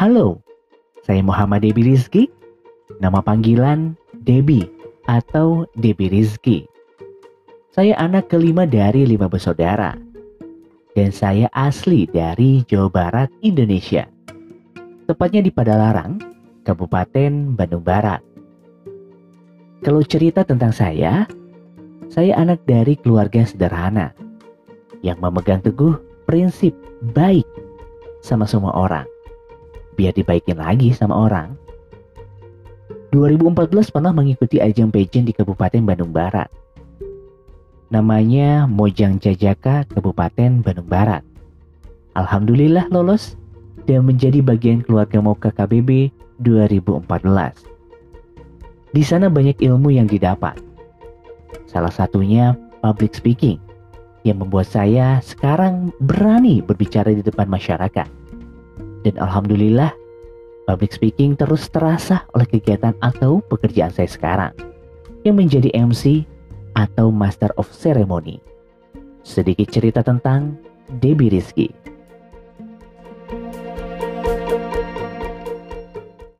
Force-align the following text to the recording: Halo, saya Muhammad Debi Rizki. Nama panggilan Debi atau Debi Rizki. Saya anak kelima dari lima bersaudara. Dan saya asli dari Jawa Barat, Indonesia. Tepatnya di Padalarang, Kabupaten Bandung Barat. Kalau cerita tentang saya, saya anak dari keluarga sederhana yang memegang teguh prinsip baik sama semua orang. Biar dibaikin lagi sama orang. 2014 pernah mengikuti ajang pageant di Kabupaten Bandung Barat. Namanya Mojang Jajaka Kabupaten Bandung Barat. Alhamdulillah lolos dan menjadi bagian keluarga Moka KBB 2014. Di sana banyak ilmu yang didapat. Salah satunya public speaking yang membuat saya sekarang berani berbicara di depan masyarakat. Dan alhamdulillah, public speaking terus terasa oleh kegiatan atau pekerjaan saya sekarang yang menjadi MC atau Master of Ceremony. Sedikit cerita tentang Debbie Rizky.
Halo, 0.00 0.40
saya 1.04 1.20
Muhammad 1.20 1.60
Debi 1.60 1.92
Rizki. 1.92 2.24
Nama 3.04 3.20
panggilan 3.20 4.00
Debi 4.24 4.64
atau 5.04 5.68
Debi 5.76 6.08
Rizki. 6.08 6.64
Saya 7.68 7.92
anak 8.00 8.32
kelima 8.32 8.64
dari 8.64 9.04
lima 9.04 9.28
bersaudara. 9.28 9.92
Dan 10.96 11.12
saya 11.12 11.52
asli 11.52 12.08
dari 12.08 12.64
Jawa 12.64 12.88
Barat, 12.88 13.28
Indonesia. 13.44 14.08
Tepatnya 15.04 15.44
di 15.44 15.52
Padalarang, 15.52 16.16
Kabupaten 16.64 17.52
Bandung 17.52 17.84
Barat. 17.84 18.24
Kalau 19.84 20.00
cerita 20.00 20.48
tentang 20.48 20.72
saya, 20.72 21.28
saya 22.08 22.40
anak 22.40 22.64
dari 22.64 22.96
keluarga 22.96 23.44
sederhana 23.44 24.16
yang 25.04 25.20
memegang 25.20 25.60
teguh 25.60 26.00
prinsip 26.24 26.72
baik 27.12 27.44
sama 28.24 28.48
semua 28.48 28.72
orang. 28.72 29.04
Biar 30.00 30.16
dibaikin 30.16 30.56
lagi 30.56 30.96
sama 30.96 31.28
orang. 31.28 31.60
2014 33.12 33.92
pernah 33.92 34.16
mengikuti 34.16 34.56
ajang 34.56 34.88
pageant 34.88 35.28
di 35.28 35.36
Kabupaten 35.36 35.84
Bandung 35.84 36.08
Barat. 36.08 36.48
Namanya 37.92 38.64
Mojang 38.64 39.20
Jajaka 39.20 39.84
Kabupaten 39.92 40.64
Bandung 40.64 40.88
Barat. 40.88 41.20
Alhamdulillah 42.16 42.88
lolos 42.88 43.36
dan 43.84 44.08
menjadi 44.08 44.40
bagian 44.40 44.80
keluarga 44.80 45.20
Moka 45.20 45.52
KBB 45.52 46.08
2014. 46.40 47.60
Di 48.96 49.04
sana 49.04 49.28
banyak 49.28 49.60
ilmu 49.60 49.92
yang 49.92 50.08
didapat. 50.08 50.56
Salah 51.68 51.92
satunya 51.92 52.56
public 52.80 53.12
speaking 53.12 53.60
yang 54.24 54.40
membuat 54.40 54.64
saya 54.64 55.20
sekarang 55.20 55.92
berani 56.00 56.64
berbicara 56.64 57.12
di 57.12 57.20
depan 57.20 57.52
masyarakat. 57.52 58.19
Dan 59.00 59.16
alhamdulillah, 59.16 59.92
public 60.68 60.92
speaking 60.92 61.32
terus 61.34 61.66
terasa 61.72 62.28
oleh 62.36 62.44
kegiatan 62.44 62.92
atau 63.00 63.40
pekerjaan 63.48 63.90
saya 63.90 64.06
sekarang 64.06 64.52
yang 65.24 65.36
menjadi 65.36 65.72
MC 65.72 66.24
atau 66.76 67.08
Master 67.08 67.50
of 67.56 67.68
Ceremony. 67.72 68.40
Sedikit 69.24 69.68
cerita 69.68 70.00
tentang 70.00 70.56
Debbie 71.00 71.32
Rizky. 71.32 71.79